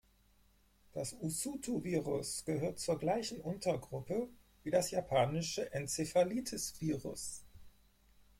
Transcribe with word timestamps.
Das 0.93 1.13
Usutu-Virus 1.19 2.43
gehört 2.43 2.79
zur 2.79 2.97
gleichen 2.97 3.39
Untergruppe 3.39 4.29
wie 4.63 4.71
das 4.71 4.89
Japanische-Enzephalitis-Virus. 4.89 7.43